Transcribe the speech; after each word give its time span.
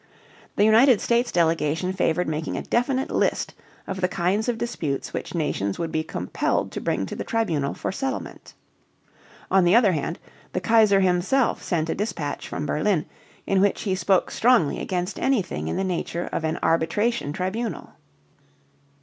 The 0.55 0.65
United 0.65 0.99
States 0.99 1.31
delegation 1.31 1.93
favored 1.93 2.27
making 2.27 2.57
a 2.57 2.63
definite 2.63 3.11
list 3.11 3.53
of 3.85 4.01
the 4.01 4.07
kinds 4.07 4.49
of 4.49 4.57
disputes 4.57 5.13
which 5.13 5.35
nations 5.35 5.77
would 5.77 5.91
be 5.91 6.01
compelled 6.03 6.71
to 6.71 6.81
bring 6.81 7.05
to 7.05 7.15
the 7.15 7.23
tribunal 7.23 7.75
for 7.75 7.91
settlement. 7.91 8.55
On 9.51 9.63
the 9.63 9.75
other 9.75 9.91
hand, 9.91 10.17
the 10.53 10.59
Kaiser 10.59 11.01
himself 11.01 11.61
sent 11.61 11.87
a 11.87 11.93
dispatch 11.93 12.47
from 12.47 12.65
Berlin 12.65 13.05
in 13.45 13.61
which 13.61 13.83
he 13.83 13.93
spoke 13.93 14.31
strongly 14.31 14.79
against 14.79 15.19
anything 15.19 15.67
in 15.67 15.75
the 15.77 15.83
nature 15.83 16.27
of 16.31 16.43
an 16.43 16.57
arbitration 16.63 17.31
tribunal. 17.31 17.91